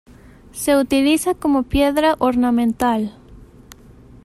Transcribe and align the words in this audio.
Se 0.51 0.75
utiliza 0.77 1.35
como 1.35 1.61
piedra 1.61 2.15
ornamental. 2.17 3.13